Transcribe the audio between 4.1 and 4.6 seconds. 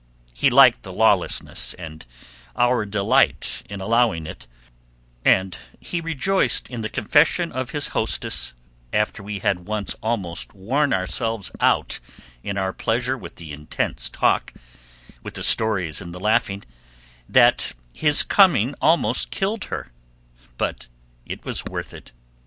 it,